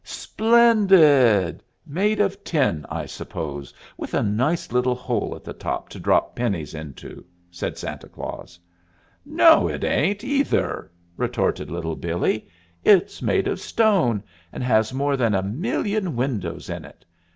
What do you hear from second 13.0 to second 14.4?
made of stone,